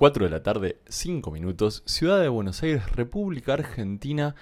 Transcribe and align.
4 0.00 0.24
de 0.24 0.30
la 0.30 0.42
tarde, 0.42 0.80
5 0.88 1.30
minutos, 1.30 1.82
Ciudad 1.84 2.22
de 2.22 2.28
Buenos 2.28 2.62
Aires, 2.62 2.90
República 2.92 3.52
Argentina. 3.52 4.34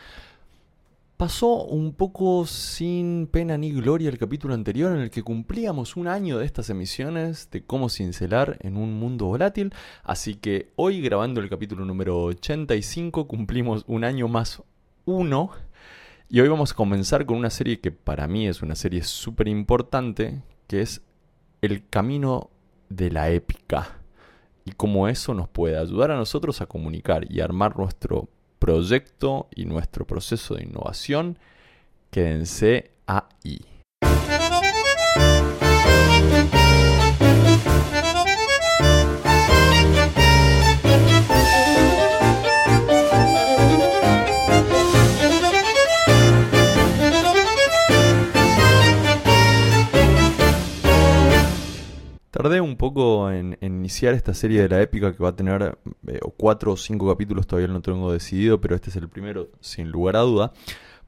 Pasó 1.16 1.64
un 1.64 1.94
poco 1.94 2.46
sin 2.46 3.26
pena 3.26 3.58
ni 3.58 3.72
gloria 3.72 4.08
el 4.08 4.18
capítulo 4.18 4.54
anterior 4.54 4.94
en 4.94 5.00
el 5.00 5.10
que 5.10 5.24
cumplíamos 5.24 5.96
un 5.96 6.06
año 6.06 6.38
de 6.38 6.44
estas 6.44 6.70
emisiones 6.70 7.50
de 7.50 7.64
cómo 7.64 7.88
cincelar 7.88 8.56
en 8.60 8.76
un 8.76 9.00
mundo 9.00 9.26
volátil, 9.26 9.74
así 10.04 10.36
que 10.36 10.70
hoy 10.76 11.00
grabando 11.00 11.40
el 11.40 11.50
capítulo 11.50 11.84
número 11.84 12.22
85 12.26 13.26
cumplimos 13.26 13.82
un 13.88 14.04
año 14.04 14.28
más 14.28 14.62
uno. 15.06 15.50
Y 16.28 16.38
hoy 16.38 16.46
vamos 16.46 16.70
a 16.70 16.76
comenzar 16.76 17.26
con 17.26 17.36
una 17.36 17.50
serie 17.50 17.80
que 17.80 17.90
para 17.90 18.28
mí 18.28 18.46
es 18.46 18.62
una 18.62 18.76
serie 18.76 19.02
súper 19.02 19.48
importante, 19.48 20.40
que 20.68 20.82
es 20.82 21.02
El 21.62 21.84
Camino 21.88 22.48
de 22.90 23.10
la 23.10 23.30
Épica 23.30 23.97
y 24.68 24.72
cómo 24.72 25.08
eso 25.08 25.32
nos 25.32 25.48
puede 25.48 25.78
ayudar 25.78 26.10
a 26.10 26.16
nosotros 26.16 26.60
a 26.60 26.66
comunicar 26.66 27.24
y 27.32 27.40
armar 27.40 27.78
nuestro 27.78 28.28
proyecto 28.58 29.48
y 29.54 29.64
nuestro 29.64 30.06
proceso 30.06 30.56
de 30.56 30.64
innovación. 30.64 31.38
Quédense 32.10 32.90
ahí. 33.06 33.77
Tardé 52.38 52.60
un 52.60 52.76
poco 52.76 53.32
en, 53.32 53.58
iniciar 53.60 54.14
esta 54.14 54.32
serie 54.32 54.62
de 54.62 54.68
la 54.68 54.80
épica 54.80 55.12
que 55.12 55.20
va 55.20 55.30
a 55.30 55.34
tener 55.34 55.76
eh, 56.06 56.20
cuatro 56.36 56.70
o 56.70 56.76
cinco 56.76 57.08
capítulos, 57.08 57.48
todavía 57.48 57.66
no 57.66 57.82
tengo 57.82 58.12
decidido, 58.12 58.60
pero 58.60 58.76
este 58.76 58.90
es 58.90 58.96
el 58.96 59.08
primero 59.08 59.48
sin 59.58 59.90
lugar 59.90 60.14
a 60.14 60.20
duda, 60.20 60.52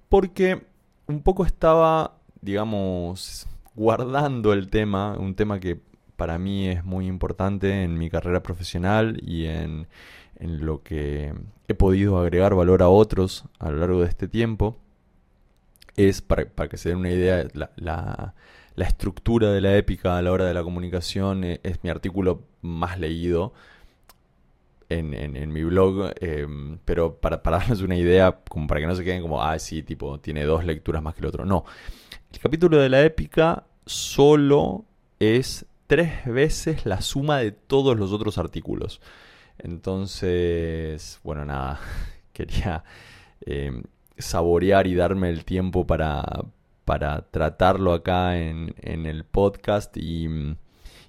porque 0.08 0.64
un 1.06 1.22
poco 1.22 1.46
estaba, 1.46 2.16
digamos, 2.40 3.46
guardando 3.76 4.52
el 4.52 4.70
tema, 4.70 5.16
un 5.16 5.36
tema 5.36 5.60
que 5.60 5.80
para 6.16 6.36
mí 6.36 6.66
es 6.66 6.84
muy 6.84 7.06
importante 7.06 7.84
en 7.84 7.96
mi 7.96 8.10
carrera 8.10 8.42
profesional 8.42 9.20
y 9.22 9.44
en, 9.44 9.86
lo 10.40 10.82
que 10.82 11.32
he 11.68 11.74
podido 11.74 12.18
agregar 12.18 12.56
valor 12.56 12.82
a 12.82 12.88
otros 12.88 13.44
a 13.60 13.70
lo 13.70 13.76
largo 13.76 14.00
de 14.00 14.08
este 14.08 14.26
tiempo, 14.26 14.78
es, 15.94 16.22
para, 16.22 16.48
que 16.68 16.76
se 16.76 16.88
den 16.88 16.98
una 16.98 17.10
idea, 17.12 17.46
la 17.76 18.34
estructura 18.86 19.50
de 19.52 19.60
la 19.60 19.76
épica 19.76 20.16
a 20.16 20.22
la 20.22 20.32
hora 20.32 20.46
de 20.46 20.54
la 20.54 20.62
comunicación 20.62 21.44
eh, 21.44 21.60
es, 21.62 21.82
mi 21.82 21.90
artículo 21.90 22.42
más 22.62 22.98
leído 22.98 23.52
en, 24.88 25.52
mi 25.52 25.62
blog, 25.62 26.12
em, 26.20 26.78
pero 26.84 27.14
para, 27.20 27.42
para, 27.42 27.58
darles 27.58 27.80
una 27.80 27.96
idea, 27.96 28.40
como 28.48 28.66
para 28.66 28.80
que 28.80 28.86
no 28.88 28.96
se 28.96 29.04
queden 29.04 29.22
como, 29.22 29.42
ah, 29.42 29.56
sí, 29.58 29.82
tipo, 29.84 30.18
tiene 30.18 30.44
dos 30.44 30.64
lecturas 30.64 31.02
más 31.02 31.14
que 31.14 31.20
el 31.20 31.26
otro. 31.26 31.44
No, 31.44 31.64
el 32.32 32.38
capítulo 32.40 32.78
de 32.78 32.88
la 32.88 33.02
épica 33.04 33.66
solo 33.86 34.84
es 35.20 35.66
tres 35.86 36.24
veces 36.26 36.86
la 36.86 37.00
suma 37.02 37.38
de 37.38 37.52
todos 37.52 37.96
los 37.98 38.12
otros 38.12 38.38
artículos. 38.38 39.00
Entonces, 39.58 41.20
bueno, 41.22 41.44
nada, 41.44 41.80
quería 42.32 42.84
em, 43.46 43.82
saborear 44.18 44.86
y 44.86 44.94
darme 44.94 45.30
el 45.30 45.44
tiempo 45.44 45.86
para, 45.86 46.24
para 46.90 47.22
tratarlo 47.30 47.92
acá 47.92 48.36
en, 48.36 48.74
el 48.82 49.22
podcast 49.22 49.96
y, 49.96 50.26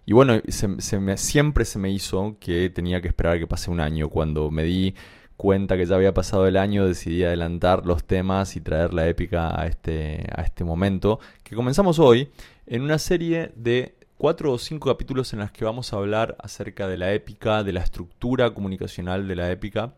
bueno, 0.05 0.39
siempre 0.47 1.65
se 1.65 1.79
me 1.79 1.89
hizo 1.89 2.37
que 2.39 2.69
tenía 2.69 3.01
que 3.01 3.07
esperar 3.07 3.39
que 3.39 3.47
pase 3.47 3.71
un 3.71 3.79
año. 3.79 4.07
Cuando 4.07 4.51
me 4.51 4.61
di 4.61 4.93
cuenta 5.37 5.77
que 5.77 5.87
ya 5.87 5.95
había 5.95 6.13
pasado 6.13 6.45
el 6.45 6.57
año, 6.57 6.85
decidí 6.85 7.23
adelantar 7.23 7.83
los 7.87 8.03
temas 8.03 8.55
y 8.55 8.61
traer 8.61 8.93
la 8.93 9.07
épica 9.07 9.59
a 9.59 9.65
este, 9.65 10.23
a 10.35 10.43
este 10.43 10.63
momento, 10.63 11.19
que 11.41 11.55
comenzamos 11.55 11.97
hoy 11.97 12.29
en 12.67 12.83
una 12.83 12.99
serie 12.99 13.51
de 13.55 13.95
cuatro 14.19 14.51
o 14.51 14.59
cinco 14.59 14.87
capítulos 14.89 15.33
en 15.33 15.39
las 15.39 15.51
que 15.51 15.65
vamos 15.65 15.93
a 15.93 15.95
hablar 15.95 16.37
acerca 16.43 16.87
de 16.87 16.99
la 16.99 17.11
épica, 17.11 17.63
de 17.63 17.73
la 17.73 17.79
estructura 17.79 18.53
comunicacional 18.53 19.27
de 19.27 19.35
la 19.35 19.49
épica 19.49 19.95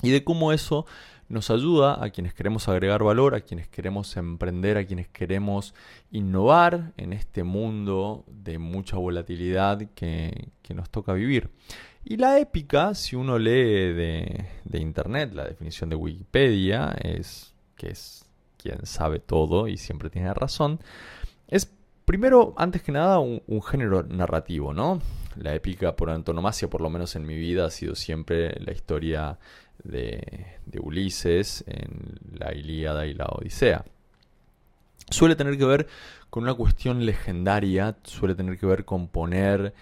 y 0.00 0.08
de 0.08 0.24
cómo 0.24 0.52
eso 0.52 0.86
nos 1.30 1.48
ayuda 1.48 2.04
a 2.04 2.10
quienes 2.10 2.34
queremos 2.34 2.68
agregar 2.68 3.04
valor, 3.04 3.36
a 3.36 3.40
quienes 3.40 3.68
queremos 3.68 4.16
emprender, 4.16 4.76
a 4.76 4.84
quienes 4.84 5.06
queremos 5.08 5.74
innovar 6.10 6.92
en 6.96 7.12
este 7.12 7.44
mundo 7.44 8.24
de 8.26 8.58
mucha 8.58 8.96
volatilidad 8.96 9.78
que, 9.94 10.50
nos 10.74 10.88
toca 10.88 11.12
vivir. 11.12 11.50
Y 12.04 12.16
la 12.16 12.38
épica, 12.38 12.94
si 12.94 13.16
uno 13.16 13.38
lee 13.40 13.92
de, 13.92 14.78
internet, 14.78 15.32
la 15.34 15.44
definición 15.44 15.90
de 15.90 15.96
Wikipedia, 15.96 16.96
es 17.02 17.54
que 17.76 17.88
es 17.90 18.24
quien 18.56 18.86
sabe 18.86 19.18
todo 19.18 19.66
y 19.66 19.76
siempre 19.76 20.10
tiene 20.10 20.32
razón, 20.32 20.78
es 21.48 21.72
primero, 22.04 22.54
antes 22.56 22.82
que 22.82 22.92
nada, 22.92 23.18
un, 23.18 23.42
un, 23.48 23.62
género 23.62 24.04
narrativo, 24.04 24.72
¿no? 24.72 25.00
La 25.36 25.54
épica 25.54 25.96
por 25.96 26.10
antonomasia, 26.10 26.70
por 26.70 26.80
lo 26.80 26.90
menos 26.90 27.16
en 27.16 27.26
mi 27.26 27.36
vida, 27.36 27.66
ha 27.66 27.70
sido 27.70 27.96
siempre 27.96 28.54
la 28.60 28.72
historia 28.72 29.38
de, 29.84 30.56
Ulises 30.80 31.64
en 31.66 32.18
la 32.38 32.54
Ilíada 32.54 33.06
y 33.06 33.14
la 33.14 33.26
Odisea. 33.26 33.84
Suele 35.10 35.36
tener 35.36 35.58
que 35.58 35.64
ver 35.64 35.88
con 36.30 36.44
una 36.44 36.54
cuestión 36.54 37.04
legendaria, 37.04 37.96
suele 38.04 38.34
tener 38.34 38.58
que 38.58 38.66
ver 38.66 38.84
con 38.84 39.08
poner 39.08 39.74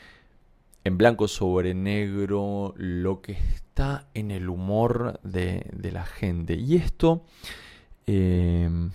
en 0.84 0.96
blanco 0.96 1.28
sobre 1.28 1.74
negro 1.74 2.74
lo 2.76 3.20
que 3.20 3.32
está 3.32 4.08
en 4.14 4.30
el 4.30 4.48
humor 4.48 5.20
de, 5.22 5.70
la 5.92 6.06
gente. 6.06 6.54
Y 6.54 6.76
esto 6.76 7.24
em, 8.06 8.90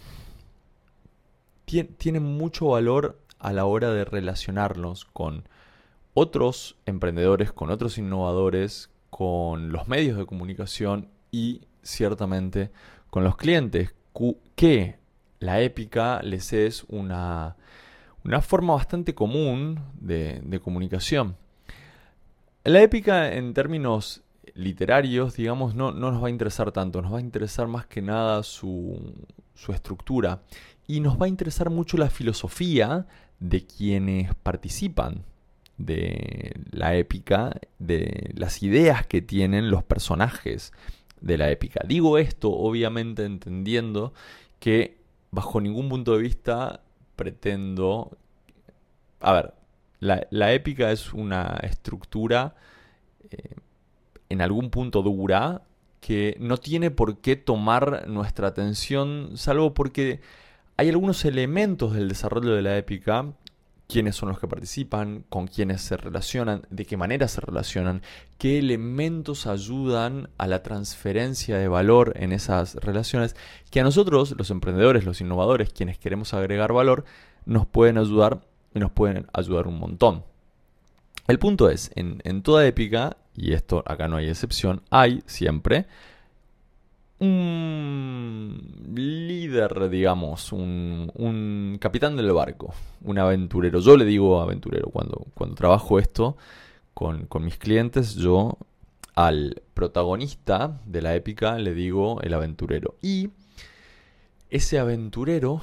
tiene 1.97 2.19
mucho 2.19 2.67
valor 2.67 3.19
a 3.39 3.53
la 3.53 3.65
hora 3.65 3.91
de 3.91 4.05
relacionarnos 4.05 5.05
con 5.05 5.43
otros 6.13 6.77
emprendedores, 6.85 7.51
con 7.51 7.69
otros 7.69 7.97
innovadores, 7.97 8.89
con 9.15 9.71
los 9.71 9.87
medios 9.87 10.17
de 10.17 10.25
comunicación 10.25 11.07
y 11.29 11.61
ciertamente 11.83 12.71
con 13.11 13.23
los 13.23 13.37
clientes, 13.37 13.93
que 14.55 14.97
la 15.39 15.61
épica 15.61 16.19
les 16.23 16.51
es 16.51 16.83
una, 16.89 17.55
una 18.23 18.41
forma 18.41 18.73
bastante 18.73 19.13
común 19.13 19.79
de, 19.93 20.59
comunicación. 20.63 21.37
La 22.63 22.81
épica 22.81 23.31
en 23.33 23.53
términos 23.53 24.23
literarios, 24.55 25.35
digamos, 25.35 25.75
no, 25.75 25.91
no, 25.91 26.09
nos 26.09 26.23
va 26.23 26.27
a 26.29 26.31
interesar 26.31 26.71
tanto, 26.71 26.99
nos 27.03 27.13
va 27.13 27.19
a 27.19 27.21
interesar 27.21 27.67
más 27.67 27.85
que 27.85 28.01
nada 28.01 28.41
su, 28.41 29.13
su 29.53 29.73
estructura 29.73 30.41
y 30.87 31.01
nos 31.01 31.21
va 31.21 31.27
a 31.27 31.29
interesar 31.29 31.69
mucho 31.69 31.97
la 31.97 32.09
filosofía 32.09 33.05
de 33.39 33.63
quienes 33.63 34.33
participan 34.33 35.23
de 35.77 36.53
la 36.71 36.95
épica, 36.95 37.59
de 37.79 38.31
las 38.35 38.63
ideas 38.63 39.05
que 39.05 39.21
tienen 39.21 39.71
los 39.71 39.83
personajes 39.83 40.71
de 41.21 41.37
la 41.37 41.49
épica. 41.49 41.81
Digo 41.87 42.17
esto 42.17 42.51
obviamente 42.51 43.25
entendiendo 43.25 44.13
que 44.59 44.97
bajo 45.31 45.61
ningún 45.61 45.89
punto 45.89 46.15
de 46.15 46.21
vista 46.21 46.81
pretendo... 47.15 48.17
A 49.19 49.31
ver, 49.33 49.53
la, 49.99 50.53
épica 50.53 50.91
es 50.91 51.13
una 51.13 51.59
estructura 51.63 52.55
eh, 53.31 53.55
en 54.27 54.41
algún 54.41 54.69
punto 54.69 55.01
dura 55.01 55.61
que 56.01 56.35
no 56.41 56.57
tiene 56.57 56.91
por 56.91 57.19
qué 57.19 57.37
tomar 57.37 58.09
nuestra 58.09 58.47
atención, 58.49 59.31
salvo 59.35 59.73
porque 59.73 60.19
hay 60.75 60.89
algunos 60.89 61.23
elementos 61.23 61.93
del 61.93 62.09
desarrollo 62.09 62.53
de 62.53 62.61
la 62.61 62.77
épica 62.77 63.31
quiénes 63.87 64.15
son 64.15 64.29
los 64.29 64.39
que 64.39 64.47
participan, 64.47 65.25
con 65.29 65.47
quiénes 65.47 65.81
se 65.81 65.97
relacionan, 65.97 66.63
de 66.69 66.85
qué 66.85 66.97
manera 66.97 67.27
se 67.27 67.41
relacionan, 67.41 68.01
qué 68.37 68.59
elementos 68.59 69.45
ayudan 69.45 70.29
a 70.37 70.47
la 70.47 70.63
transferencia 70.63 71.57
de 71.57 71.67
valor 71.67 72.13
en 72.15 72.31
esas 72.31 72.75
relaciones, 72.75 73.35
que 73.69 73.81
a 73.81 73.83
nosotros, 73.83 74.35
los 74.37 74.49
emprendedores, 74.49 75.05
los 75.05 75.21
innovadores, 75.21 75.71
quienes 75.71 75.97
queremos 75.97 76.33
agregar 76.33 76.73
valor, 76.73 77.05
nos 77.45 77.65
pueden 77.65 77.97
ayudar 77.97 78.41
y 78.73 78.79
nos 78.79 78.91
pueden 78.91 79.27
ayudar 79.33 79.67
un 79.67 79.79
montón. 79.79 80.23
El 81.27 81.39
punto 81.39 81.69
es, 81.69 81.91
en, 81.95 82.41
toda 82.41 82.67
épica, 82.67 83.17
y 83.35 83.53
esto 83.53 83.83
acá 83.85 84.07
no 84.07 84.17
hay 84.17 84.27
excepción, 84.27 84.81
hay 84.89 85.23
siempre 85.25 85.85
un 87.23 88.93
líder, 88.95 89.89
digamos, 89.89 90.51
un, 90.51 91.77
capitán 91.79 92.15
del 92.15 92.31
barco, 92.31 92.73
un 93.01 93.17
aventurero. 93.17 93.79
Yo 93.79 93.97
le 93.97 94.05
digo 94.05 94.41
aventurero 94.41 94.89
cuando, 94.89 95.25
cuando 95.33 95.55
trabajo 95.55 95.99
esto 95.99 96.37
con, 96.93 97.25
con 97.25 97.45
mis 97.45 97.57
clientes, 97.57 98.15
yo 98.15 98.57
al 99.15 99.61
protagonista 99.73 100.79
de 100.85 101.01
la 101.01 101.15
épica 101.15 101.57
le 101.57 101.73
digo 101.73 102.21
el 102.21 102.33
aventurero. 102.33 102.95
Y 103.01 103.29
ese 104.49 104.79
aventurero, 104.79 105.61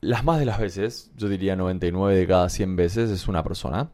las 0.00 0.24
más 0.24 0.38
de 0.38 0.46
las 0.46 0.58
veces, 0.58 1.10
yo 1.16 1.28
diría 1.28 1.56
99 1.56 2.16
de 2.16 2.26
cada 2.26 2.48
100 2.48 2.76
veces, 2.76 3.10
es 3.10 3.28
una 3.28 3.42
persona. 3.42 3.90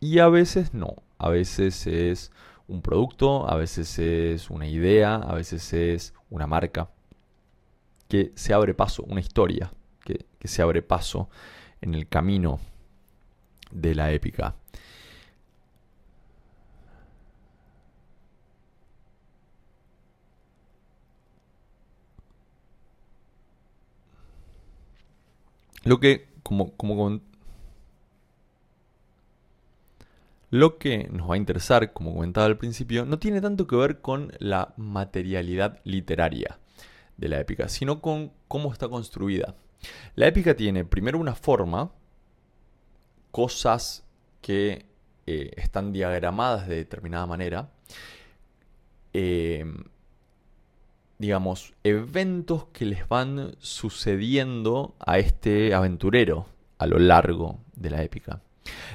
Y 0.00 0.18
a 0.18 0.28
veces 0.28 0.74
no. 0.74 0.96
a 1.18 1.30
veces 1.30 1.86
es 1.86 2.30
un 2.68 2.82
producto, 2.82 3.48
a 3.48 3.56
veces 3.56 3.98
es 3.98 4.50
una 4.50 4.66
idea, 4.66 5.16
a 5.16 5.34
veces 5.34 5.72
es 5.72 6.14
una 6.30 6.46
marca 6.46 6.90
que 8.08 8.32
se 8.34 8.54
abre 8.54 8.74
paso, 8.74 9.02
una 9.04 9.20
historia 9.20 9.72
que, 10.04 10.26
que 10.38 10.48
se 10.48 10.62
abre 10.62 10.82
paso 10.82 11.28
en 11.80 11.94
el 11.94 12.08
camino 12.08 12.60
de 13.70 13.94
la 13.94 14.12
épica. 14.12 14.56
Lo 25.86 26.00
que, 26.00 26.26
como, 26.42 26.72
como, 26.72 27.20
lo 30.50 30.78
que 30.78 31.08
nos 31.10 31.30
va 31.30 31.34
a 31.34 31.38
interesar, 31.38 31.92
como 31.92 32.14
comentaba 32.14 32.46
al 32.46 32.58
principio, 32.58 33.04
no 33.04 33.18
tiene 33.18 33.40
tanto 33.40 33.66
que 33.66 33.76
ver 33.76 34.00
con 34.00 34.32
la 34.38 34.74
materialidad 34.76 35.80
literaria 35.84 36.58
de 37.16 37.28
la 37.28 37.40
épica, 37.40 37.68
sino 37.68 38.00
con 38.00 38.32
cómo 38.48 38.72
está 38.72 38.88
construida. 38.88 39.54
La 40.14 40.26
épica 40.26 40.54
tiene 40.54 40.84
primero 40.84 41.18
una 41.18 41.34
forma, 41.34 41.90
cosas 43.30 44.04
que 44.40 44.86
eh, 45.26 45.50
están 45.56 45.92
diagramadas 45.92 46.68
de 46.68 46.76
determinada 46.76 47.26
manera, 47.26 47.70
eh, 49.12 49.64
digamos, 51.18 51.74
eventos 51.82 52.66
que 52.66 52.84
les 52.84 53.08
van 53.08 53.56
sucediendo 53.58 54.94
a 55.00 55.18
este 55.18 55.74
aventurero 55.74 56.46
a 56.78 56.86
lo 56.86 56.98
largo 56.98 57.58
de 57.74 57.90
la 57.90 58.02
épica. 58.02 58.42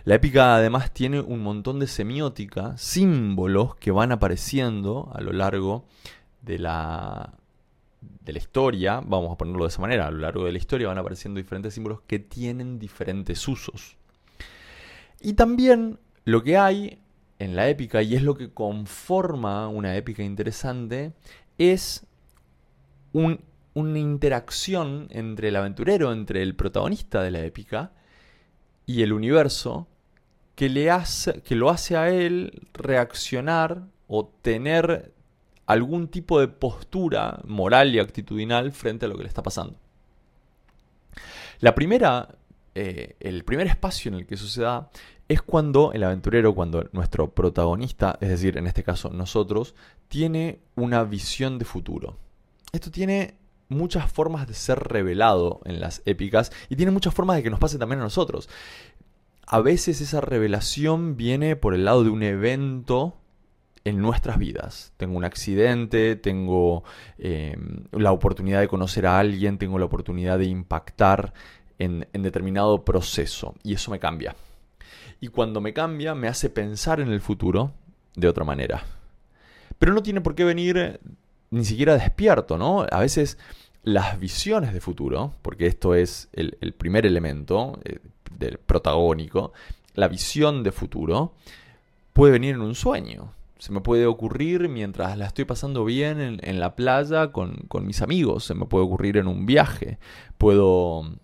La 0.03 0.15
épica 0.15 0.55
además 0.55 0.91
tiene 0.93 1.19
un 1.19 1.41
montón 1.41 1.79
de 1.79 1.87
semiótica, 1.87 2.75
símbolos 2.77 3.75
que 3.75 3.91
van 3.91 4.11
apareciendo 4.11 5.11
a 5.13 5.21
lo 5.21 5.31
largo 5.31 5.85
de 6.41 6.59
la, 6.59 7.33
de 8.01 8.33
la 8.33 8.39
historia, 8.39 9.01
vamos 9.05 9.31
a 9.31 9.37
ponerlo 9.37 9.63
de 9.63 9.69
esa 9.69 9.81
manera, 9.81 10.07
a 10.07 10.11
lo 10.11 10.19
largo 10.19 10.45
de 10.45 10.51
la 10.51 10.57
historia 10.57 10.87
van 10.87 10.97
apareciendo 10.97 11.37
diferentes 11.39 11.73
símbolos 11.73 12.01
que 12.07 12.19
tienen 12.19 12.79
diferentes 12.79 13.47
usos. 13.47 13.97
Y 15.19 15.33
también 15.33 15.99
lo 16.25 16.43
que 16.43 16.57
hay 16.57 16.99
en 17.39 17.55
la 17.55 17.69
épica, 17.69 18.01
y 18.01 18.15
es 18.15 18.23
lo 18.23 18.35
que 18.35 18.51
conforma 18.51 19.67
una 19.67 19.95
épica 19.95 20.23
interesante, 20.23 21.13
es 21.57 22.05
una 23.13 23.99
interacción 23.99 25.07
entre 25.11 25.49
el 25.49 25.55
aventurero, 25.55 26.11
entre 26.11 26.41
el 26.43 26.55
protagonista 26.55 27.21
de 27.21 27.31
la 27.31 27.43
épica 27.43 27.91
y 28.91 29.03
el 29.03 29.13
universo 29.13 29.87
que, 30.55 30.69
le 30.69 30.91
hace, 30.91 31.41
que 31.41 31.55
lo 31.55 31.69
hace 31.69 31.95
a 31.95 32.09
él 32.09 32.67
reaccionar 32.73 33.83
o 34.07 34.25
tener 34.41 35.13
algún 35.65 36.09
tipo 36.09 36.39
de 36.39 36.49
postura 36.49 37.39
moral 37.45 37.95
y 37.95 37.99
actitudinal 37.99 38.73
frente 38.73 39.05
a 39.05 39.09
lo 39.09 39.15
que 39.15 39.23
le 39.23 39.29
está 39.29 39.41
pasando. 39.41 39.75
La 41.61 41.73
primera, 41.73 42.35
eh, 42.75 43.15
el 43.19 43.45
primer 43.45 43.67
espacio 43.67 44.09
en 44.09 44.15
el 44.15 44.25
que 44.25 44.35
eso 44.35 44.47
se 44.47 44.61
da 44.61 44.89
es 45.29 45.41
cuando 45.41 45.93
el 45.93 46.03
aventurero, 46.03 46.53
cuando 46.53 46.89
nuestro 46.91 47.29
protagonista, 47.31 48.17
es 48.19 48.27
decir, 48.27 48.57
en 48.57 48.67
este 48.67 48.83
caso 48.83 49.09
nosotros, 49.09 49.73
tiene 50.09 50.59
una 50.75 51.03
visión 51.05 51.57
de 51.57 51.63
futuro. 51.63 52.17
Esto 52.73 52.91
tiene 52.91 53.35
muchas 53.71 54.11
formas 54.11 54.47
de 54.47 54.53
ser 54.53 54.79
revelado 54.79 55.61
en 55.65 55.79
las 55.79 56.01
épicas 56.05 56.51
y 56.69 56.75
tiene 56.75 56.91
muchas 56.91 57.13
formas 57.13 57.37
de 57.37 57.43
que 57.43 57.49
nos 57.49 57.59
pase 57.59 57.79
también 57.79 57.99
a 58.01 58.03
nosotros. 58.03 58.49
A 59.47 59.59
veces 59.59 60.01
esa 60.01 60.21
revelación 60.21 61.17
viene 61.17 61.55
por 61.55 61.73
el 61.73 61.85
lado 61.85 62.03
de 62.03 62.09
un 62.09 62.23
evento 62.23 63.17
en 63.83 63.99
nuestras 64.01 64.37
vidas. 64.37 64.93
Tengo 64.97 65.17
un 65.17 65.25
accidente, 65.25 66.15
tengo 66.15 66.83
em, 67.17 67.85
la 67.91 68.11
oportunidad 68.11 68.59
de 68.59 68.67
conocer 68.67 69.07
a 69.07 69.19
alguien, 69.19 69.57
tengo 69.57 69.79
la 69.79 69.85
oportunidad 69.85 70.37
de 70.37 70.45
impactar 70.45 71.33
en, 71.79 72.07
en 72.13 72.21
determinado 72.21 72.85
proceso 72.85 73.55
y 73.63 73.73
eso 73.73 73.91
me 73.91 73.99
cambia. 73.99 74.35
Y 75.19 75.29
cuando 75.29 75.61
me 75.61 75.73
cambia 75.73 76.13
me 76.13 76.27
hace 76.27 76.49
pensar 76.49 76.99
en 76.99 77.09
el 77.09 77.21
futuro 77.21 77.73
de 78.15 78.27
otra 78.27 78.43
manera. 78.43 78.83
Pero 79.79 79.93
no 79.93 80.03
tiene 80.03 80.21
por 80.21 80.35
qué 80.35 80.43
venir 80.43 80.99
ni 81.51 81.65
siquiera 81.65 81.93
despierto, 81.93 82.57
¿no? 82.57 82.85
A 82.89 82.99
veces 82.99 83.37
las 83.83 84.19
visiones 84.19 84.73
de 84.73 84.81
futuro, 84.81 85.33
porque 85.41 85.67
esto 85.67 85.95
es 85.95 86.29
el, 86.33 86.73
primer 86.73 87.05
elemento 87.05 87.79
eh, 87.83 87.99
del 88.39 88.57
protagónico, 88.57 89.51
la 89.93 90.07
visión 90.07 90.63
de 90.63 90.71
futuro 90.71 91.33
puede 92.13 92.31
venir 92.31 92.55
en 92.55 92.61
un 92.61 92.75
sueño. 92.75 93.33
Se 93.59 93.71
me 93.71 93.81
puede 93.81 94.07
ocurrir 94.07 94.69
mientras 94.69 95.17
la 95.17 95.27
estoy 95.27 95.45
pasando 95.45 95.85
bien 95.85 96.39
en, 96.41 96.59
la 96.59 96.75
playa 96.75 97.31
con, 97.31 97.57
con, 97.67 97.85
mis 97.85 98.01
amigos, 98.01 98.45
se 98.45 98.55
me 98.55 98.65
puede 98.65 98.85
ocurrir 98.85 99.17
en 99.17 99.27
un 99.27 99.45
viaje, 99.45 99.99
puedo 100.39 101.15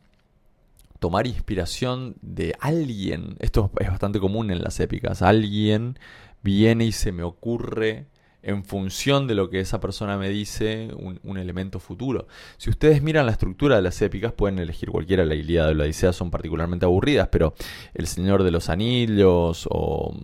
tomar 1.00 1.26
inspiración 1.26 2.16
de 2.22 2.56
alguien, 2.60 3.38
esto 3.40 3.72
es 3.80 3.88
bastante 3.88 4.20
común 4.20 4.52
en 4.52 4.62
las 4.62 4.80
épicas, 4.80 5.24
alguien 5.24 5.98
viene 6.44 6.86
y 6.86 6.92
se 6.92 7.12
me 7.12 7.24
ocurre 7.24 8.06
en 8.48 8.64
función 8.64 9.28
de 9.28 9.36
lo 9.36 9.50
que 9.50 9.60
esa 9.60 9.82
persona 9.82 10.18
me 10.18 10.30
dice, 10.30 10.88
un, 10.96 11.38
elemento 11.38 11.80
futuro. 11.82 12.28
Si 12.58 12.70
ustedes 12.70 13.02
miran 13.02 13.26
la 13.26 13.34
estructura 13.34 13.76
de 13.76 13.82
las 13.82 14.02
épicas, 14.02 14.32
pueden 14.32 14.58
elegir 14.58 14.90
cualquiera, 14.90 15.26
la 15.26 15.36
Ilíada 15.36 15.72
o 15.72 15.74
la 15.74 15.84
Odisea 15.84 16.14
son 16.14 16.32
particularmente 16.32 16.86
aburridas, 16.86 17.28
pero 17.28 17.54
El 17.94 18.08
Señor 18.08 18.44
de 18.44 18.52
los 18.52 18.70
Anillos 18.70 19.68
o... 19.70 20.16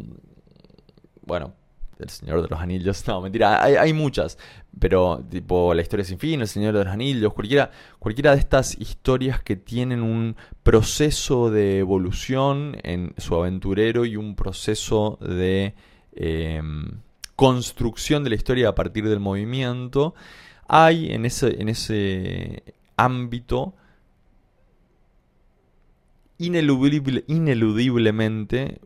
Bueno, 1.25 1.53
El 1.99 2.09
Señor 2.09 2.41
de 2.41 2.47
los 2.47 2.61
Anillos, 2.61 3.05
no, 3.07 3.19
mentira, 3.19 3.61
hay, 3.61 3.91
muchas, 3.91 4.37
pero 4.79 5.21
tipo 5.29 5.73
La 5.73 5.81
Historia 5.81 6.05
sin 6.05 6.17
fin, 6.17 6.39
El 6.39 6.47
Señor 6.47 6.77
de 6.77 6.85
los 6.85 6.93
Anillos, 6.93 7.33
cualquiera, 7.33 7.71
cualquiera 7.99 8.31
de 8.31 8.39
estas 8.39 8.79
historias 8.79 9.43
que 9.43 9.57
tienen 9.57 10.01
un 10.01 10.37
proceso 10.63 11.51
de 11.51 11.79
evolución 11.79 12.77
en 12.83 13.15
su 13.17 13.35
aventurero 13.35 14.05
y 14.05 14.15
un 14.15 14.37
proceso 14.37 15.19
de... 15.19 15.75
Em, 16.13 17.01
construcción 17.35 18.23
de 18.23 18.31
la 18.31 18.35
historia 18.35 18.69
a 18.69 18.75
partir 18.75 19.07
del 19.07 19.19
movimiento, 19.19 20.15
hay 20.67 21.11
en 21.11 21.25
ese, 21.25 21.61
en 21.61 21.69
ese 21.69 22.63
ámbito 22.95 23.73
ineludiblemente 26.37 28.79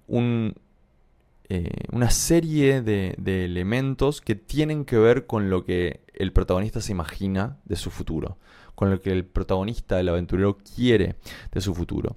eh, 1.49 1.69
una 1.91 2.09
serie 2.09 2.81
de, 2.81 3.15
elementos 3.45 4.21
que 4.21 4.35
tienen 4.35 4.85
que 4.85 4.97
ver 4.97 5.25
con 5.25 5.49
lo 5.49 5.66
que 5.66 6.01
el 6.13 6.33
protagonista 6.33 6.81
se 6.81 6.92
imagina 6.92 7.57
de 7.66 7.75
su 7.75 7.89
futuro, 7.89 8.37
con 8.75 8.92
lo 8.92 9.01
que 9.01 9.11
el 9.11 9.25
protagonista, 9.25 9.99
el 9.99 10.09
aventurero, 10.09 10.57
quiere 10.75 11.16
de 11.51 11.61
su 11.61 11.73
futuro. 11.73 12.16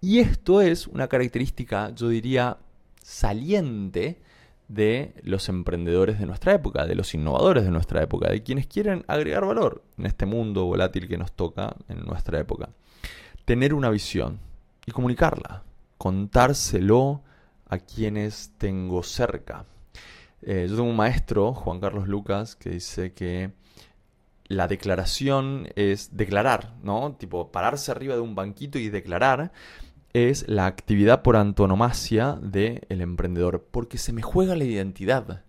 Y 0.00 0.18
esto 0.18 0.60
es 0.60 0.86
una 0.86 1.08
característica, 1.08 1.94
yo 1.94 2.08
diría, 2.08 2.58
saliente 3.02 4.20
de 4.68 5.14
los 5.22 5.48
emprendedores 5.48 6.18
de 6.18 6.26
nuestra 6.26 6.54
época, 6.54 6.86
de 6.86 6.94
los 6.94 7.14
innovadores 7.14 7.64
de 7.64 7.70
nuestra 7.70 8.02
época, 8.02 8.30
de 8.30 8.42
quienes 8.42 8.66
quieren 8.66 9.04
agregar 9.06 9.44
valor 9.46 9.82
en 9.98 10.06
este 10.06 10.26
mundo 10.26 10.64
volátil 10.64 11.08
que 11.08 11.18
nos 11.18 11.32
toca 11.32 11.76
en 11.88 12.04
nuestra 12.04 12.40
época. 12.40 12.70
Tener 13.44 13.74
una 13.74 13.90
visión 13.90 14.40
y 14.86 14.92
comunicarla, 14.92 15.62
contárselo 15.98 17.22
a 17.68 17.78
quienes 17.78 18.52
tengo 18.58 19.02
cerca. 19.02 19.66
Eh, 20.42 20.66
yo 20.68 20.76
tengo 20.76 20.90
un 20.90 20.96
maestro, 20.96 21.54
Juan 21.54 21.80
Carlos 21.80 22.08
Lucas, 22.08 22.56
que 22.56 22.70
dice 22.70 23.12
que 23.12 23.52
la 24.48 24.68
declaración 24.68 25.68
es 25.74 26.16
declarar, 26.16 26.74
¿no? 26.82 27.16
Tipo, 27.18 27.50
pararse 27.50 27.90
arriba 27.90 28.14
de 28.14 28.20
un 28.20 28.34
banquito 28.34 28.78
y 28.78 28.88
declarar 28.88 29.52
es 30.16 30.48
la 30.48 30.64
actividad 30.64 31.20
por 31.20 31.36
antonomasia 31.36 32.38
del 32.40 32.86
emprendedor, 32.88 33.66
porque 33.70 33.98
se 33.98 34.14
me 34.14 34.22
juega 34.22 34.56
la 34.56 34.64
identidad. 34.64 35.44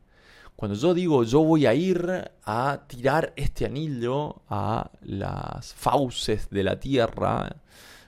Cuando 0.57 0.75
yo 0.75 0.93
digo 0.93 1.23
yo 1.23 1.41
voy 1.41 1.65
a 1.67 1.73
ir 1.73 2.31
a 2.43 2.81
tirar 2.87 3.31
este 3.37 3.65
anillo 3.65 4.41
a 4.49 4.91
las 5.01 5.73
fauces 5.73 6.49
de 6.49 6.63
la 6.63 6.81
tierra, 6.81 7.55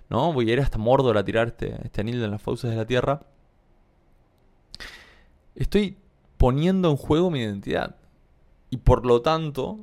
¿no? 0.09 0.33
Voy 0.33 0.49
a 0.49 0.53
ir 0.53 0.59
hasta 0.59 0.77
Mordor 0.77 1.17
a 1.17 1.23
tirar 1.23 1.47
este, 1.47 1.79
este 1.85 2.01
anillo 2.01 2.25
en 2.25 2.31
las 2.31 2.41
fauces 2.41 2.69
de 2.69 2.75
la 2.75 2.85
tierra. 2.85 3.21
Estoy 5.55 5.97
poniendo 6.37 6.89
en 6.89 6.97
juego 6.97 7.31
mi 7.31 7.39
identidad. 7.39 7.95
Y 8.69 8.77
por 8.77 9.05
lo 9.05 9.21
tanto, 9.21 9.79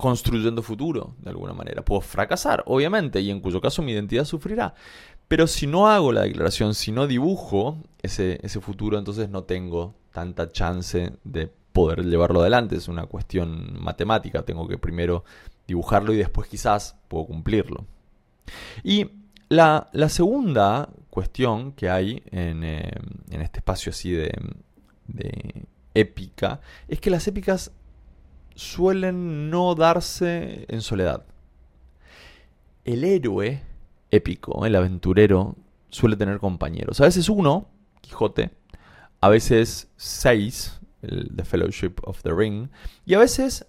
construyendo 0.00 0.62
futuro, 0.62 1.14
de 1.18 1.30
alguna 1.30 1.52
manera. 1.52 1.84
Puedo 1.84 2.00
fracasar, 2.00 2.64
obviamente, 2.66 3.20
y 3.20 3.30
en 3.30 3.40
cuyo 3.40 3.60
caso 3.60 3.82
mi 3.82 3.92
identidad 3.92 4.24
sufrirá. 4.24 4.74
Pero 5.30 5.46
si 5.46 5.68
no 5.68 5.86
hago 5.86 6.10
la 6.10 6.22
declaración, 6.22 6.74
si 6.74 6.90
no 6.90 7.06
dibujo 7.06 7.78
ese, 8.02 8.40
ese 8.42 8.60
futuro, 8.60 8.98
entonces 8.98 9.28
no 9.28 9.44
tengo 9.44 9.94
tanta 10.12 10.50
chance 10.50 11.12
de 11.22 11.46
poder 11.72 12.04
llevarlo 12.04 12.40
adelante. 12.40 12.74
Es 12.74 12.88
una 12.88 13.06
cuestión 13.06 13.80
matemática. 13.80 14.42
Tengo 14.42 14.66
que 14.66 14.76
primero 14.76 15.22
dibujarlo 15.68 16.12
y 16.12 16.16
después 16.16 16.48
quizás 16.48 16.96
puedo 17.06 17.26
cumplirlo. 17.26 17.86
Y 18.82 19.08
La, 19.48 19.88
segunda 20.08 20.88
cuestión 21.10 21.74
que 21.74 21.88
hay 21.88 22.24
en, 22.32 22.64
eh, 22.64 22.90
en 23.30 23.40
este 23.40 23.60
espacio 23.60 23.90
así 23.90 24.10
de, 24.10 24.32
de 25.06 25.64
épica 25.94 26.60
es 26.88 27.00
que 27.00 27.08
las 27.10 27.28
épicas 27.28 27.70
suelen 28.56 29.48
no 29.48 29.76
darse 29.76 30.66
en 30.66 30.80
soledad. 30.80 31.24
El 32.84 33.04
héroe 33.04 33.69
épico, 34.10 34.66
el 34.66 34.76
aventurero, 34.76 35.56
suele 35.88 36.16
tener 36.16 36.38
compañeros. 36.38 37.00
A 37.00 37.04
veces 37.04 37.28
uno, 37.28 37.68
Quijote, 38.00 38.50
a 39.20 39.28
veces 39.28 39.88
seis, 39.96 40.80
el 41.02 41.30
The 41.34 41.44
Fellowship 41.44 41.94
of 42.04 42.22
the 42.22 42.32
Ring, 42.32 42.68
y 43.04 43.14
a 43.14 43.18
veces 43.18 43.66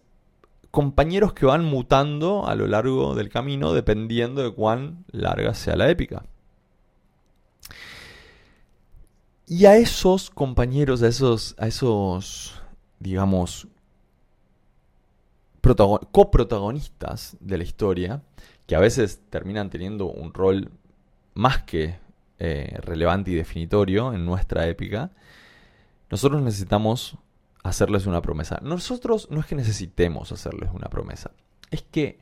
compañeros 0.71 1.33
que 1.33 1.45
van 1.45 1.65
mutando 1.65 2.47
a 2.47 2.55
lo 2.55 2.67
largo 2.67 3.13
del 3.15 3.29
camino 3.29 3.73
dependiendo 3.73 4.41
de 4.41 4.51
cuán 4.51 5.03
larga 5.11 5.53
sea 5.53 5.75
la 5.75 5.89
épica. 5.89 6.23
Y 9.47 9.65
a 9.65 9.75
esos 9.75 10.29
compañeros, 10.29 11.01
a 11.01 11.07
esos, 11.09 11.55
a 11.57 11.67
esos 11.67 12.61
digamos, 12.99 13.67
coprotagonistas 16.11 17.35
de 17.39 17.57
la 17.57 17.63
historia, 17.63 18.23
que 18.71 18.77
a 18.77 18.79
veces 18.79 19.19
terminan 19.29 19.69
teniendo 19.69 20.05
un 20.05 20.33
rol 20.33 20.71
más 21.33 21.63
que 21.63 21.95
eh, 22.39 22.77
relevante 22.79 23.29
y 23.29 23.35
definitorio 23.35 24.13
en 24.13 24.25
nuestra 24.25 24.65
épica, 24.65 25.11
nosotros 26.09 26.41
necesitamos 26.41 27.17
hacerles 27.63 28.05
una 28.05 28.21
promesa. 28.21 28.61
Nosotros 28.61 29.27
no 29.29 29.41
es 29.41 29.45
que 29.45 29.55
necesitemos 29.55 30.31
hacerles 30.31 30.69
una 30.73 30.87
promesa, 30.87 31.31
es 31.69 31.81
que 31.81 32.19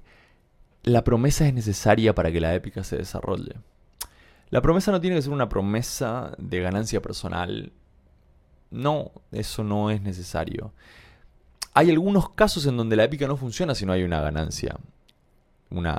la 0.81 1.03
promesa 1.03 1.45
es 1.45 1.53
necesaria 1.53 2.15
para 2.15 2.31
que 2.31 2.41
la 2.41 2.55
épica 2.55 2.83
se 2.83 2.97
desarrolle. 2.97 3.53
La 4.49 4.63
promesa 4.63 4.91
no 4.91 4.99
tiene 4.99 5.17
que 5.17 5.21
ser 5.21 5.31
una 5.31 5.49
promesa 5.49 6.31
de 6.39 6.61
ganancia 6.61 6.99
personal. 6.99 7.73
No, 8.71 9.11
eso 9.31 9.63
no 9.63 9.91
es 9.91 10.01
necesario. 10.01 10.73
Hay 11.75 11.91
algunos 11.91 12.31
casos 12.31 12.65
en 12.65 12.75
donde 12.75 12.95
la 12.95 13.03
épica 13.03 13.27
no 13.27 13.37
funciona 13.37 13.75
si 13.75 13.85
no 13.85 13.93
hay 13.93 14.01
una 14.01 14.19
ganancia, 14.19 14.79
una, 15.69 15.97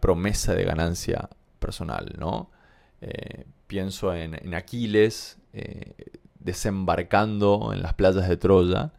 promesa 0.00 0.54
de 0.54 0.64
ganancia 0.64 1.28
personal, 1.58 2.14
¿no? 2.18 2.50
Eh, 3.00 3.46
pienso 3.66 4.14
en, 4.14 4.54
Aquiles 4.54 5.38
eh, 5.52 5.94
desembarcando 6.38 7.72
en 7.72 7.82
las 7.82 7.94
playas 7.94 8.28
de 8.28 8.36
Troya, 8.36 8.92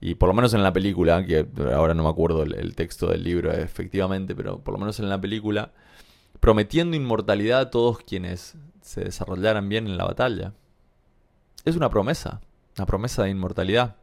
y 0.00 0.14
por 0.14 0.28
lo 0.28 0.34
menos 0.34 0.54
en 0.54 0.62
la 0.62 0.72
película, 0.72 1.24
que 1.24 1.46
ahora 1.74 1.94
no 1.94 2.04
me 2.04 2.08
acuerdo 2.08 2.44
el, 2.44 2.74
texto 2.76 3.08
del 3.08 3.24
libro 3.24 3.52
efectivamente, 3.52 4.34
pero 4.34 4.60
por 4.60 4.74
lo 4.74 4.78
menos 4.78 5.00
en 5.00 5.08
la 5.08 5.20
película, 5.20 5.72
prometiendo 6.38 6.96
inmortalidad 6.96 7.60
a 7.60 7.70
todos 7.70 7.98
quienes 7.98 8.56
se 8.80 9.02
desarrollaran 9.02 9.68
bien 9.68 9.86
en 9.86 9.96
la 9.96 10.04
batalla. 10.04 10.52
Es 11.64 11.74
una 11.74 11.90
promesa, 11.90 12.40
una 12.76 12.86
promesa 12.86 13.24
de 13.24 13.30
inmortalidad. 13.30 13.96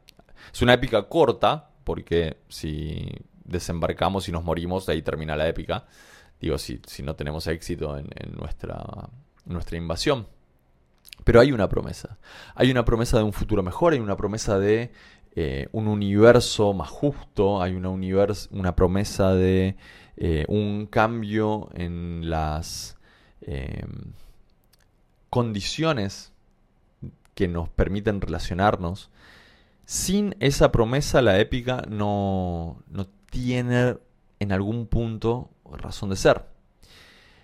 Es 0.53 0.61
una 0.61 0.73
épica 0.73 1.07
corta, 1.07 1.69
porque 1.85 2.37
si 2.49 3.09
desembarcamos 3.45 4.27
y 4.27 4.31
nos 4.31 4.43
morimos, 4.43 4.89
ahí 4.89 5.01
termina 5.01 5.35
la 5.35 5.47
épica. 5.47 5.85
Digo, 6.41 6.57
si, 6.57 6.81
si 6.85 7.03
no 7.03 7.15
tenemos 7.15 7.47
éxito 7.47 7.97
en, 7.97 8.07
nuestra, 8.35 9.09
nuestra 9.45 9.77
invasión. 9.77 10.27
Pero 11.23 11.39
hay 11.39 11.51
una 11.51 11.69
promesa. 11.69 12.17
Hay 12.55 12.71
una 12.71 12.83
promesa 12.83 13.17
de 13.17 13.23
un 13.23 13.33
futuro 13.33 13.63
mejor, 13.63 13.93
hay 13.93 13.99
una 13.99 14.17
promesa 14.17 14.59
de 14.59 14.91
eh, 15.35 15.67
un 15.71 15.87
universo 15.87 16.73
más 16.73 16.89
justo, 16.89 17.61
hay 17.61 17.75
una, 17.75 17.89
una 17.89 18.75
promesa 18.75 19.33
de 19.33 19.77
eh, 20.17 20.45
un 20.47 20.87
cambio 20.87 21.69
en 21.73 22.29
las 22.29 22.97
em, 23.41 24.13
condiciones 25.29 26.31
que 27.33 27.47
nos 27.47 27.69
permiten 27.69 28.21
relacionarnos 28.21 29.09
sin 29.85 30.35
esa 30.39 30.71
promesa 30.71 31.21
la 31.21 31.39
épica 31.39 31.83
no, 31.89 32.77
tiene 33.35 33.97
en 34.39 34.53
algún 34.53 34.87
punto 34.87 35.49
razón 35.69 36.09
de 36.09 36.15
ser. 36.15 36.45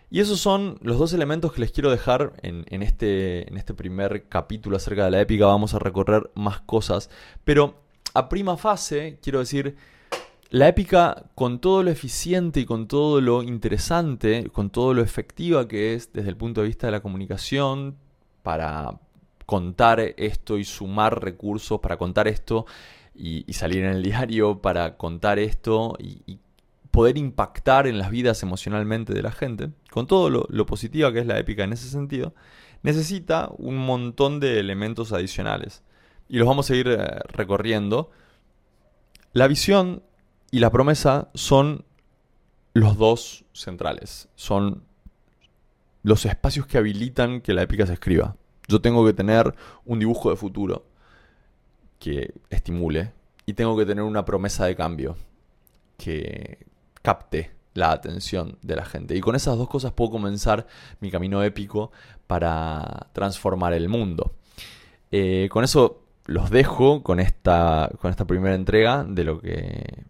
Y 0.10 0.22
esos 0.22 0.40
son 0.40 0.78
los 0.82 0.98
dos 0.98 1.12
elementos 1.12 1.52
que 1.52 1.60
les 1.60 1.72
quiero 1.74 1.92
dejar 1.92 2.32
en, 2.44 2.82
este, 2.82 3.48
en 3.50 3.58
este 3.58 3.74
primer 3.74 4.30
capítulo 4.30 4.78
acerca 4.78 5.04
de 5.06 5.12
la 5.12 5.20
épica. 5.20 5.48
Vamos 5.48 5.74
a 5.74 5.80
recorrer 5.80 6.32
más 6.34 6.62
cosas. 6.62 7.10
Pero 7.44 7.82
a 8.14 8.30
prima 8.30 8.56
fase, 8.56 9.20
quiero 9.22 9.40
decir, 9.40 9.76
la 10.50 10.70
épica, 10.70 11.26
con 11.36 11.60
todo 11.60 11.84
lo 11.84 11.92
eficiente 11.92 12.62
y 12.62 12.66
con 12.66 12.88
todo 12.88 13.20
lo 13.20 13.44
interesante, 13.44 14.50
con 14.50 14.70
todo 14.70 14.94
lo 14.94 15.02
efectiva 15.02 15.68
que 15.68 15.94
es 15.94 16.14
desde 16.14 16.30
el 16.30 16.38
punto 16.38 16.62
de 16.62 16.68
vista 16.68 16.88
de 16.88 16.92
la 16.92 17.02
comunicación, 17.02 17.98
para, 18.44 18.98
contar 19.52 20.00
esto 20.00 20.58
y 20.58 20.64
sumar 20.64 21.22
recursos 21.22 21.82
para 21.82 21.98
contar 21.98 22.30
esto 22.30 22.66
y, 23.22 23.54
salir 23.54 23.84
en 23.84 23.92
el 23.92 24.04
diario 24.04 24.62
para 24.62 24.98
contar 24.98 25.38
esto 25.38 25.96
y, 26.00 26.40
poder 26.90 27.18
impactar 27.18 27.88
en 27.88 27.98
las 27.98 28.12
vidas 28.12 28.44
emocionalmente 28.44 29.14
de 29.14 29.22
la 29.22 29.32
gente, 29.32 29.70
con 29.92 30.08
todo 30.08 30.30
lo, 30.30 30.66
positiva 30.66 31.14
que 31.14 31.20
es 31.20 31.26
la 31.26 31.40
épica 31.40 31.64
en 31.64 31.72
ese 31.72 31.88
sentido, 31.88 32.34
necesita 32.84 33.50
un 33.58 33.78
montón 33.78 34.42
de 34.42 34.60
elementos 34.60 35.14
adicionales. 35.14 35.84
Y 36.28 36.38
los 36.38 36.46
vamos 36.46 36.70
a 36.70 36.76
ir 36.76 36.90
eh, 36.90 37.20
recorriendo. 37.30 38.12
La 39.32 39.48
visión 39.48 40.04
y 40.52 40.60
la 40.60 40.70
promesa 40.70 41.30
son 41.34 41.86
los 42.74 42.98
dos 42.98 43.46
centrales. 43.54 44.28
Son 44.36 44.84
los 46.04 46.26
espacios 46.26 46.68
que 46.68 46.78
habilitan 46.78 47.40
que 47.40 47.54
la 47.54 47.62
épica 47.62 47.88
se 47.88 47.94
escriba. 47.94 48.36
Yo 48.68 48.82
tengo 48.82 49.06
que 49.06 49.14
tener 49.14 49.56
un 49.86 50.00
dibujo 50.00 50.30
de 50.30 50.36
futuro 50.36 50.91
que 52.02 52.34
estimule 52.50 53.14
y 53.46 53.54
tengo 53.54 53.78
que 53.78 53.86
tener 53.86 54.04
una 54.04 54.26
promesa 54.26 54.66
de 54.66 54.76
cambio 54.76 55.16
que 55.98 56.66
capte 57.02 57.52
la 57.74 57.92
atención 57.92 58.58
de 58.64 58.76
la 58.76 58.86
gente. 58.86 59.16
Y 59.16 59.22
con 59.22 59.36
esas 59.36 59.58
dos 59.58 59.70
cosas 59.70 59.94
puedo 59.94 60.12
comenzar 60.12 60.68
mi 61.00 61.12
camino 61.12 61.44
épico 61.44 61.92
para 62.28 63.08
transformar 63.14 63.74
el 63.74 63.88
mundo. 63.88 64.34
Eh, 65.12 65.48
con 65.52 65.64
eso 65.64 66.04
los 66.26 66.50
dejo 66.50 67.04
con 67.04 67.20
esta, 67.20 67.90
con 68.00 68.10
esta 68.10 68.26
primera 68.26 68.56
entrega 68.56 69.06
de 69.08 69.24
lo 69.24 69.40
que 69.40 70.06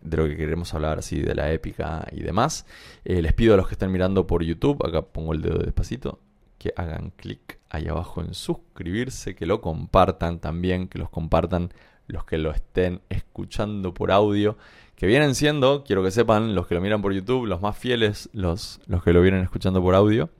de 0.00 0.16
lo 0.16 0.28
que 0.28 0.36
queremos 0.36 0.72
hablar 0.72 0.98
así 0.98 1.20
de 1.20 1.34
la 1.34 1.52
épica 1.52 2.06
y 2.12 2.22
demás. 2.22 2.64
Eh, 3.04 3.22
les 3.22 3.32
pido 3.32 3.54
a 3.54 3.56
los 3.56 3.66
que 3.66 3.74
estén 3.74 3.90
mirando 3.90 4.26
por 4.26 4.42
YouTube, 4.42 4.84
acá 4.86 5.02
pongo 5.02 5.32
el 5.32 5.42
dedo 5.42 5.58
despacito, 5.58 6.20
que 6.58 6.72
hagan 6.76 7.12
clic 7.16 7.58
ahí 7.70 7.88
abajo 7.88 8.22
en 8.22 8.34
suscribirse, 8.34 9.34
que 9.34 9.46
lo 9.46 9.60
compartan 9.60 10.40
también, 10.40 10.88
que 10.88 10.98
los 10.98 11.10
compartan 11.10 11.70
los 12.06 12.24
que 12.24 12.38
lo 12.38 12.50
estén 12.50 13.02
escuchando 13.08 13.92
por 13.92 14.12
audio, 14.12 14.56
que 14.94 15.06
vienen 15.06 15.34
siendo, 15.34 15.84
quiero 15.84 16.02
que 16.02 16.10
sepan, 16.10 16.54
los 16.54 16.66
que 16.66 16.74
lo 16.74 16.80
miran 16.80 17.02
por 17.02 17.12
YouTube, 17.12 17.46
los 17.46 17.60
más 17.60 17.76
fieles, 17.76 18.28
los, 18.32 18.80
los 18.86 19.02
que 19.02 19.12
lo 19.12 19.20
vienen 19.20 19.42
escuchando 19.42 19.82
por 19.82 19.94
audio. 19.94 20.30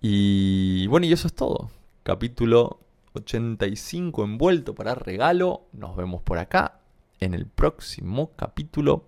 Y 0.00 0.86
bueno, 0.88 1.06
y 1.06 1.12
eso 1.12 1.26
es 1.26 1.34
todo. 1.34 1.70
Capítulo 2.02 2.80
85 3.14 4.24
envuelto 4.24 4.74
para 4.74 4.94
regalo. 4.94 5.66
Nos 5.72 5.96
vemos 5.96 6.22
por 6.22 6.38
acá 6.38 6.80
en 7.20 7.34
el 7.34 7.46
próximo 7.46 8.32
capítulo. 8.36 9.04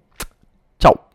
Chao. 0.78 1.13